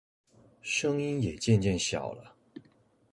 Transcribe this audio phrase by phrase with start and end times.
[0.63, 2.33] 声音也渐渐小了